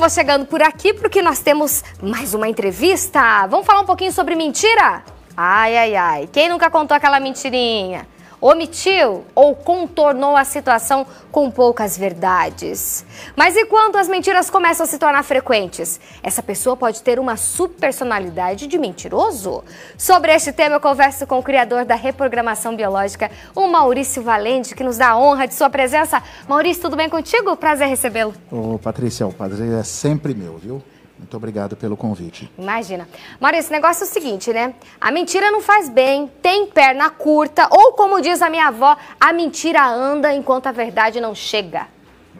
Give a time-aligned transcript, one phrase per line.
[0.00, 3.46] vou chegando por aqui porque nós temos mais uma entrevista.
[3.48, 5.04] Vamos falar um pouquinho sobre mentira?
[5.36, 6.28] Ai, ai, ai.
[6.32, 8.08] Quem nunca contou aquela mentirinha?
[8.40, 13.04] Omitiu ou contornou a situação com poucas verdades.
[13.36, 16.00] Mas e quando as mentiras começam a se tornar frequentes?
[16.22, 19.62] Essa pessoa pode ter uma subpersonalidade de mentiroso?
[19.96, 24.82] Sobre este tema, eu converso com o criador da reprogramação biológica, o Maurício Valente, que
[24.82, 26.22] nos dá a honra de sua presença.
[26.48, 27.56] Maurício, tudo bem contigo?
[27.56, 28.34] Prazer recebê-lo.
[28.50, 30.82] Ô, Patrícia, o prazer é sempre meu, viu?
[31.20, 32.50] Muito obrigado pelo convite.
[32.58, 33.06] Imagina.
[33.38, 34.74] Maurício, esse negócio é o seguinte, né?
[34.98, 39.30] A mentira não faz bem, tem perna curta, ou como diz a minha avó, a
[39.30, 41.88] mentira anda enquanto a verdade não chega.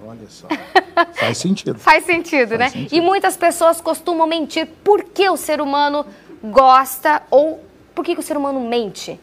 [0.03, 0.48] Olha só.
[1.15, 1.79] Faz sentido.
[1.79, 2.70] Faz sentido, Faz né?
[2.70, 2.95] Sentido.
[2.95, 4.66] E muitas pessoas costumam mentir.
[4.83, 6.06] Por que o ser humano
[6.42, 7.62] gosta ou
[7.95, 9.20] por que, que o ser humano mente?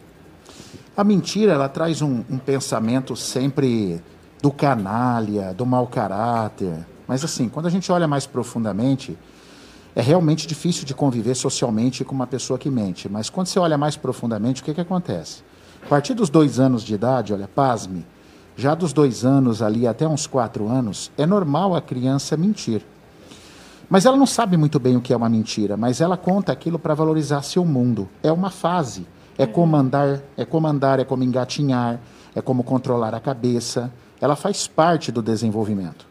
[0.96, 4.00] A mentira, ela traz um, um pensamento sempre
[4.40, 6.86] do canalha, do mau caráter.
[7.08, 9.18] Mas assim, quando a gente olha mais profundamente,
[9.94, 13.08] é realmente difícil de conviver socialmente com uma pessoa que mente.
[13.08, 15.42] Mas quando você olha mais profundamente, o que, que acontece?
[15.82, 18.06] A partir dos dois anos de idade, olha, pasme,
[18.56, 22.84] já dos dois anos ali até uns quatro anos, é normal a criança mentir.
[23.88, 26.78] Mas ela não sabe muito bem o que é uma mentira, mas ela conta aquilo
[26.78, 28.08] para valorizar seu mundo.
[28.20, 29.06] É uma fase.
[29.38, 29.52] É uhum.
[29.52, 32.00] comandar, é comandar, é como engatinhar,
[32.34, 33.92] é como controlar a cabeça.
[34.20, 36.07] Ela faz parte do desenvolvimento.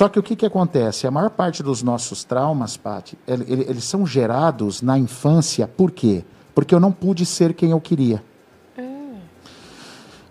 [0.00, 1.06] Só que o que, que acontece?
[1.06, 5.68] A maior parte dos nossos traumas, Pati, eles são gerados na infância.
[5.68, 6.24] Por quê?
[6.54, 8.24] Porque eu não pude ser quem eu queria.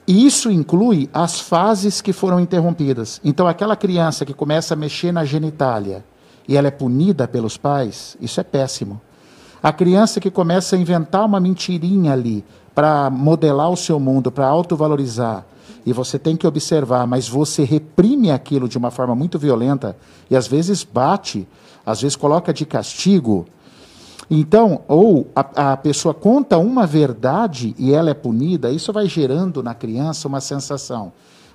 [0.07, 3.21] E isso inclui as fases que foram interrompidas.
[3.23, 6.03] Então, aquela criança que começa a mexer na genitália
[6.47, 8.99] e ela é punida pelos pais, isso é péssimo.
[9.61, 14.47] A criança que começa a inventar uma mentirinha ali para modelar o seu mundo, para
[14.47, 15.45] autovalorizar,
[15.85, 19.95] e você tem que observar, mas você reprime aquilo de uma forma muito violenta
[20.29, 21.47] e às vezes bate,
[21.85, 23.45] às vezes coloca de castigo.
[24.29, 29.63] Então, ou a, a pessoa conta uma verdade e ela é punida, isso vai gerando
[29.63, 31.11] na criança uma sensação: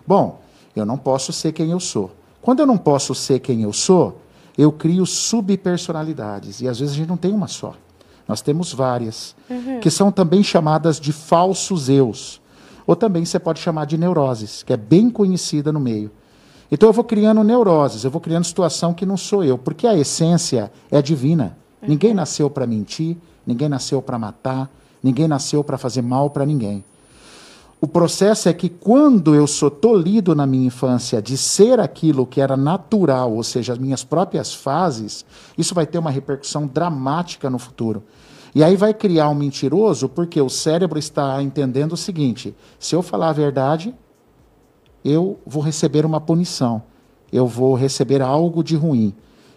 [0.07, 0.41] bom,
[0.75, 2.11] eu não posso ser quem eu sou.
[2.43, 4.21] Quando eu não posso ser quem eu sou,
[4.59, 7.75] eu crio subpersonalidades e às vezes a gente não tem uma só.
[8.27, 9.81] Nós temos várias, uhum.
[9.81, 12.41] que são também chamadas de falsos eus.
[12.87, 16.11] Ou também você pode chamar de neuroses, que é bem conhecida no meio.
[16.71, 19.97] Então eu vou criando neuroses, eu vou criando situação que não sou eu, porque a
[19.97, 21.57] essência é divina.
[21.81, 21.91] Uhum.
[21.91, 24.71] Ninguém nasceu para mentir, ninguém nasceu para matar,
[25.03, 26.85] ninguém nasceu para fazer mal para ninguém.
[27.81, 32.41] O processo é que quando eu sou tolhido na minha infância de ser aquilo que
[32.41, 35.23] era natural, ou seja, as minhas próprias fases,
[35.59, 38.03] isso vai ter uma repercussão dramática no futuro.
[38.55, 43.03] E aí vai criar um mentiroso porque o cérebro está entendendo o seguinte: se eu
[43.03, 43.95] falar a verdade,
[45.05, 46.83] eu vou receber uma punição,
[47.33, 49.13] eu vou receber algo de ruim.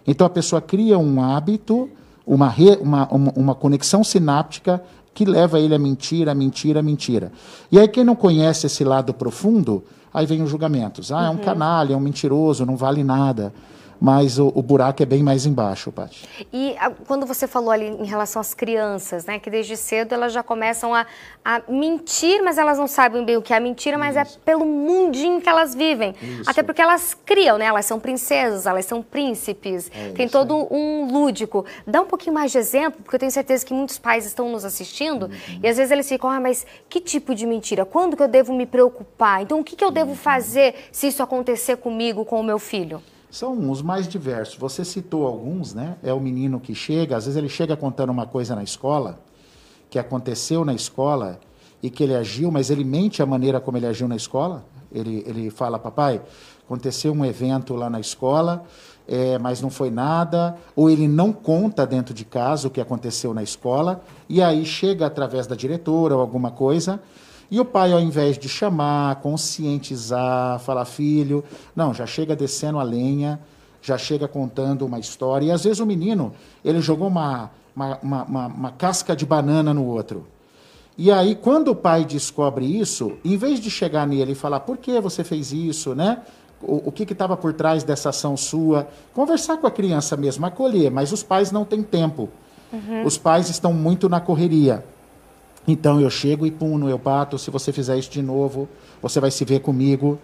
[0.05, 1.89] Então a pessoa cria um hábito,
[2.25, 4.81] uma, re, uma, uma, uma conexão sináptica
[5.13, 7.31] que leva ele a mentira, a mentira, a mentira.
[7.71, 9.83] E aí quem não conhece esse lado profundo,
[10.13, 11.11] aí vem os julgamentos.
[11.11, 11.37] Ah, é um uhum.
[11.37, 13.53] canalha, é um mentiroso, não vale nada
[13.99, 16.27] mas o, o, buraco é bem mais embaixo, Paty.
[16.53, 20.31] E a, quando você falou ali em relação às crianças, né, que desde cedo elas
[20.31, 21.05] já começam a,
[21.43, 24.37] a mentir, mas elas não sabem bem o que é mentira, mas é Isso.
[24.37, 26.15] é pelo mundinho que elas vivem.
[26.21, 26.49] Isso.
[26.49, 27.65] Até porque elas criam, né?
[27.65, 30.73] Elas são princesas, elas são príncipes, é tem todo é.
[30.73, 31.65] um lúdico.
[31.85, 34.63] Dá um pouquinho mais de exemplo, porque eu tenho certeza que muitos pais estão nos
[34.63, 35.59] assistindo uhum.
[35.63, 37.85] e às vezes eles ficam, ah, mas que tipo de mentira?
[37.85, 39.41] Quando que eu devo me preocupar?
[39.41, 40.15] Então o que, que eu devo uhum.
[40.15, 43.01] fazer se isso acontecer comigo, com o meu filho?
[43.29, 44.57] São os mais diversos.
[44.57, 45.97] Você citou alguns, né?
[46.01, 49.19] É o menino que chega, às vezes ele chega contando uma coisa na escola,
[49.89, 51.39] que aconteceu na escola
[51.81, 54.65] e que ele agiu, mas ele mente a maneira como ele agiu na escola.
[54.91, 56.21] Ele, ele fala, papai,
[56.65, 58.63] aconteceu um evento lá na escola,
[59.07, 63.33] é, mas não foi nada, ou ele não conta dentro de casa o que aconteceu
[63.33, 67.01] na escola, e aí chega através da diretora ou alguma coisa,
[67.49, 71.43] e o pai, ao invés de chamar, conscientizar, falar, filho,
[71.75, 73.39] não, já chega descendo a lenha,
[73.81, 75.45] já chega contando uma história.
[75.45, 76.33] E às vezes o menino,
[76.63, 80.27] ele jogou uma, uma, uma, uma, casca de banana no outro.
[80.97, 84.77] E aí, quando o pai descobre isso, em vez de chegar nele e falar, por
[84.77, 86.21] que você fez isso, né?
[86.61, 88.87] O, o que estava por trás dessa ação sua?
[89.13, 92.29] Conversar com a criança mesmo, acolher, mas os pais não têm tempo.
[92.73, 93.05] Uhum.
[93.05, 94.83] Os pais estão muito na correria.
[95.67, 98.69] Então eu chego e puno, eu bato, se você fizer isso de novo,
[99.01, 100.17] você vai se ver comigo.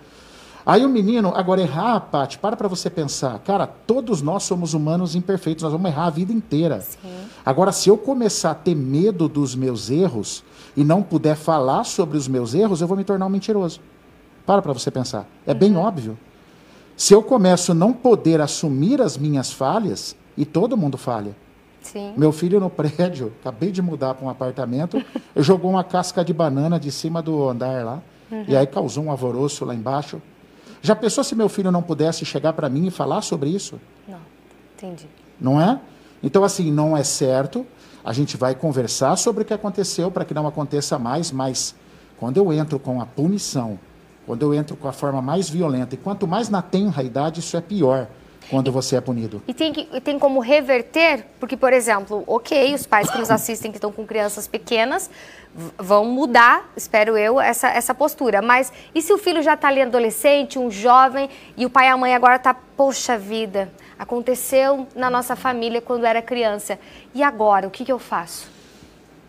[0.65, 3.37] Aí o menino, agora errar, Paty, para para você pensar.
[3.39, 6.79] Cara, todos nós somos humanos imperfeitos, nós vamos errar a vida inteira.
[6.79, 6.97] Sim.
[7.45, 10.41] Agora, se eu começar a ter medo dos meus erros
[10.77, 13.81] e não puder falar sobre os meus erros, eu vou me tornar um mentiroso.
[14.45, 15.27] Para para você pensar.
[15.45, 15.57] É uhum.
[15.57, 16.17] bem óbvio.
[16.95, 21.35] Se eu começo a não poder assumir as minhas falhas, e todo mundo falha.
[21.83, 22.13] Sim.
[22.17, 25.03] Meu filho no prédio, acabei de mudar para um apartamento,
[25.35, 28.01] jogou uma casca de banana de cima do andar lá,
[28.31, 28.45] uhum.
[28.47, 30.21] e aí causou um alvoroço lá embaixo.
[30.81, 33.79] Já pensou se meu filho não pudesse chegar para mim e falar sobre isso?
[34.07, 34.19] Não,
[34.75, 35.07] entendi.
[35.39, 35.79] Não é?
[36.21, 37.65] Então, assim, não é certo.
[38.03, 41.75] A gente vai conversar sobre o que aconteceu para que não aconteça mais, mas
[42.17, 43.79] quando eu entro com a punição,
[44.25, 47.55] quando eu entro com a forma mais violenta, e quanto mais na tenra idade, isso
[47.55, 48.07] é pior
[48.49, 49.41] quando você é punido.
[49.47, 51.25] E tem, que, tem como reverter?
[51.39, 55.09] Porque, por exemplo, ok, os pais que nos assistem que estão com crianças pequenas
[55.77, 58.41] vão mudar, espero eu, essa, essa postura.
[58.41, 61.89] Mas e se o filho já está ali adolescente, um jovem, e o pai e
[61.89, 66.79] a mãe agora está, poxa vida, aconteceu na nossa família quando era criança.
[67.13, 68.47] E agora, o que, que eu faço?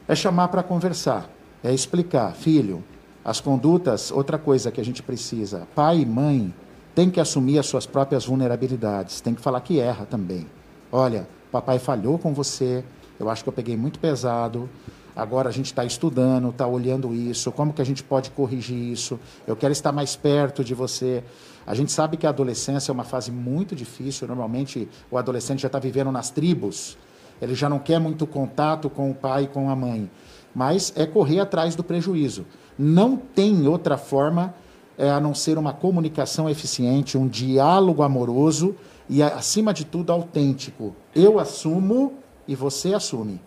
[0.08, 1.28] É chamar para conversar,
[1.62, 2.84] é explicar, filho,
[3.24, 6.52] as condutas, outra coisa que a gente precisa, pai e mãe
[6.94, 10.46] tem que assumir as suas próprias vulnerabilidades, tem que falar que erra também.
[10.92, 12.84] Olha, papai falhou com você,
[13.18, 14.68] eu acho que eu peguei muito pesado,
[15.14, 19.18] agora a gente está estudando, está olhando isso, como que a gente pode corrigir isso,
[19.46, 21.22] eu quero estar mais perto de você.
[21.66, 25.66] A gente sabe que a adolescência é uma fase muito difícil, normalmente o adolescente já
[25.66, 26.98] está vivendo nas tribos,
[27.40, 30.10] ele já não quer muito contato com o pai e com a mãe,
[30.54, 32.46] mas é correr atrás do prejuízo.
[32.78, 34.54] Não tem outra forma
[34.96, 38.74] é, a não ser uma comunicação eficiente, um diálogo amoroso
[39.08, 40.94] e, acima de tudo, autêntico.
[41.14, 42.14] Eu assumo
[42.46, 43.40] e você assume.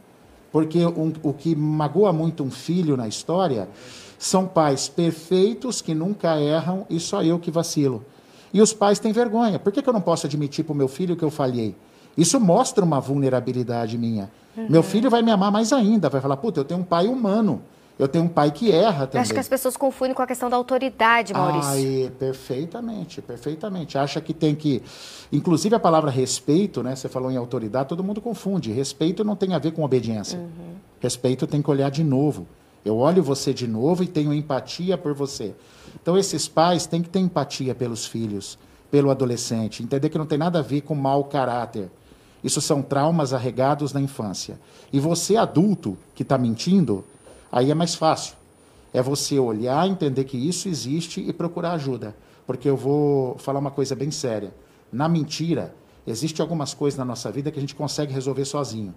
[0.52, 3.68] Porque um, o que magoa muito um filho na história
[4.18, 8.04] são pais perfeitos que nunca erram e só eu que vacilo.
[8.54, 9.60] E os pais têm vergonha.
[9.60, 11.76] Por que, que eu não posso admitir para o meu filho que eu falhei?
[12.18, 14.32] Isso mostra uma vulnerabilidade minha.
[14.56, 14.68] Uhum.
[14.70, 17.62] Meu filho vai me amar mais ainda, vai falar: puta, eu tenho um pai humano.
[18.00, 19.20] Eu tenho um pai que erra também.
[19.20, 21.72] Eu acho que as pessoas confundem com a questão da autoridade, Maurício.
[21.72, 23.98] Ai, perfeitamente, perfeitamente.
[23.98, 24.84] Acha que tem que.
[25.32, 26.96] Inclusive a palavra respeito, né?
[26.96, 28.72] Você falou em autoridade, todo mundo confunde.
[28.72, 30.38] Respeito não tem a ver com obediência.
[30.38, 30.76] Uhum.
[31.00, 32.48] Respeito tem que olhar de novo.
[32.86, 35.56] Eu olho você de novo e tenho empatia por você.
[36.00, 38.58] Então esses pais têm que ter empatia pelos filhos,
[38.92, 41.90] pelo adolescente, entender que não tem nada a ver com mau caráter.
[42.44, 44.60] Isso são traumas arregados na infância.
[44.94, 47.04] E você adulto que está mentindo,
[47.52, 48.36] Aí é mais fácil.
[48.94, 52.16] É você olhar, entender que isso existe e procurar ajuda.
[52.46, 54.54] Porque eu vou falar uma coisa bem séria.
[54.92, 58.94] Na mentira, existe algumas coisas na nossa vida que a gente consegue resolver sozinho.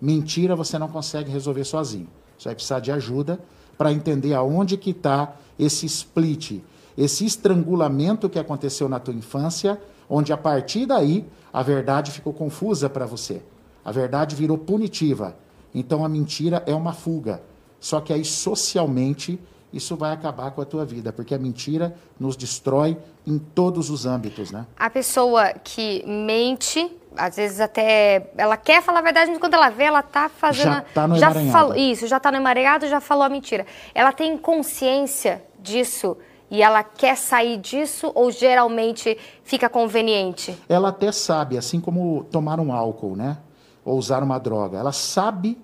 [0.00, 2.08] Mentira você não consegue resolver sozinho.
[2.38, 3.38] Você vai precisar de ajuda
[3.76, 6.60] para entender aonde que está esse split,
[6.96, 12.88] esse estrangulamento que aconteceu na tua infância, onde a partir daí a verdade ficou confusa
[12.88, 13.42] para você.
[13.84, 15.36] A verdade virou punitiva.
[15.74, 17.42] Então a mentira é uma fuga.
[17.80, 19.38] Só que aí socialmente
[19.72, 22.96] isso vai acabar com a tua vida, porque a mentira nos destrói
[23.26, 24.66] em todos os âmbitos, né?
[24.78, 29.68] A pessoa que mente, às vezes até ela quer falar a verdade, mas quando ela
[29.68, 33.00] vê, ela tá fazendo já tá no já falou isso, já tá no emaranhado, já
[33.00, 33.66] falou a mentira.
[33.94, 36.16] Ela tem consciência disso
[36.50, 40.56] e ela quer sair disso ou geralmente fica conveniente?
[40.66, 43.36] Ela até sabe, assim como tomar um álcool, né?
[43.84, 44.78] Ou usar uma droga.
[44.78, 45.58] Ela sabe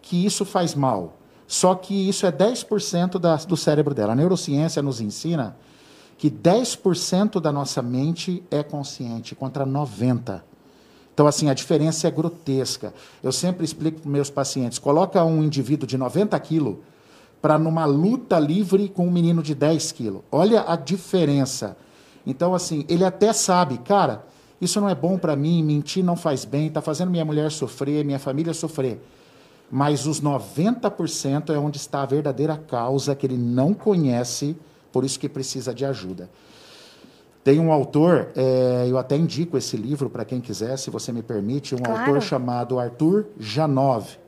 [0.00, 1.17] que isso faz mal
[1.48, 4.12] só que isso é 10% da, do cérebro dela.
[4.12, 5.56] A neurociência nos ensina
[6.18, 10.42] que 10% da nossa mente é consciente, contra 90%.
[11.14, 12.92] Então, assim, a diferença é grotesca.
[13.22, 16.76] Eu sempre explico para meus pacientes: coloca um indivíduo de 90 quilos
[17.40, 20.20] para numa luta livre com um menino de 10 quilos.
[20.30, 21.76] Olha a diferença.
[22.26, 24.24] Então, assim, ele até sabe, cara,
[24.60, 28.04] isso não é bom para mim, mentir não faz bem, está fazendo minha mulher sofrer,
[28.04, 29.00] minha família sofrer
[29.70, 34.56] mas os 90% é onde está a verdadeira causa que ele não conhece,
[34.92, 36.28] por isso que precisa de ajuda.
[37.44, 41.22] Tem um autor, é, eu até indico esse livro para quem quiser, se você me
[41.22, 42.00] permite, um claro.
[42.00, 44.18] autor chamado Arthur Janov.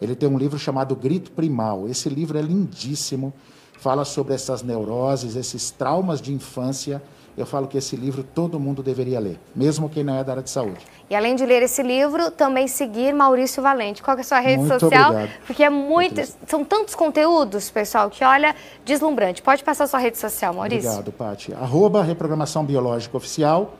[0.00, 1.88] Ele tem um livro chamado Grito Primal.
[1.88, 3.32] Esse livro é lindíssimo,
[3.78, 7.02] fala sobre essas neuroses, esses traumas de infância
[7.36, 10.42] eu falo que esse livro todo mundo deveria ler, mesmo quem não é da área
[10.42, 10.80] de saúde.
[11.08, 14.02] E além de ler esse livro, também seguir Maurício Valente.
[14.02, 15.10] Qual é a sua rede muito social?
[15.10, 15.30] Obrigado.
[15.46, 19.42] Porque é muito, são tantos conteúdos, pessoal, que olha, deslumbrante.
[19.42, 20.90] Pode passar a sua rede social, Maurício.
[20.90, 21.52] Obrigado, Paty.
[21.54, 23.74] Arroba Reprogramação Biológica Oficial.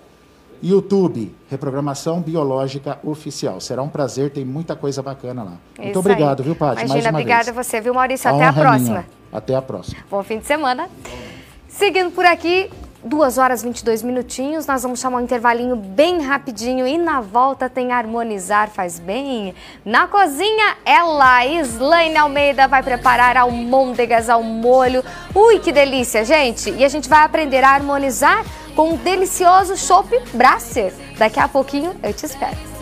[0.62, 3.60] YouTube, Reprogramação Biológica Oficial.
[3.60, 5.52] Será um prazer, tem muita coisa bacana lá.
[5.74, 6.46] Isso Muito obrigado, aí.
[6.46, 6.80] viu, Paty?
[6.80, 7.58] Imagina, Mais uma obrigada vez.
[7.58, 8.30] a você, viu, Maurício?
[8.30, 9.06] Até a, a próxima.
[9.32, 9.98] Até a próxima.
[10.10, 10.88] Bom fim de semana.
[11.68, 12.70] Seguindo por aqui,
[13.06, 17.92] 2 horas 22 minutinhos, nós vamos chamar um intervalinho bem rapidinho e na volta tem
[17.92, 19.54] Harmonizar Faz Bem.
[19.84, 25.04] Na cozinha, ela, Slaine Almeida, vai preparar almôndegas ao molho.
[25.34, 26.70] Ui, que delícia, gente!
[26.70, 28.44] E a gente vai aprender a harmonizar
[28.74, 30.92] com um delicioso chopp Brasser.
[31.16, 32.75] Daqui a pouquinho eu te espero.